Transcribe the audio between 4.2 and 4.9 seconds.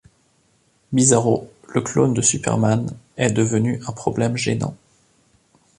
gênant.